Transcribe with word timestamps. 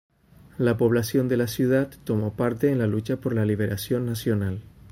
La 0.57 0.77
población 0.77 1.27
de 1.27 1.37
la 1.37 1.45
ciudad 1.45 1.87
tomó 2.05 2.33
parte 2.33 2.71
en 2.71 2.79
la 2.79 2.87
lucha 2.87 3.17
por 3.17 3.35
la 3.35 3.45
liberación 3.45 4.07
nacional. 4.07 4.61